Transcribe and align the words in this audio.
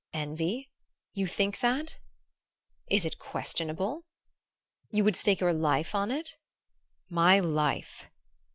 "Envy 0.13 0.71
you 1.13 1.27
think 1.27 1.59
that?" 1.59 1.99
"Is 2.89 3.05
it 3.05 3.19
questionable?" 3.19 4.03
"You 4.89 5.03
would 5.03 5.15
stake 5.15 5.39
your 5.41 5.53
life 5.53 5.93
on 5.93 6.09
it?" 6.09 6.37
"My 7.07 7.39
life!" 7.39 8.09